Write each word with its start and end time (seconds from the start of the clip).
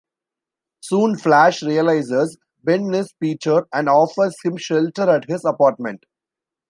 Soon, 0.79 1.15
Flash 1.15 1.61
realizes 1.61 2.35
Ben 2.63 2.91
is 2.95 3.13
Peter 3.21 3.67
and 3.71 3.87
offers 3.87 4.35
him 4.43 4.57
shelter 4.57 5.07
at 5.07 5.29
his 5.29 5.45
apartment. 5.45 6.05